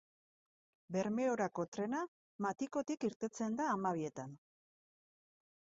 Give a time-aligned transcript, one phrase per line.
[0.95, 1.99] Bermeorako trena
[2.47, 4.37] Matikotik irtetzen da hamabietan.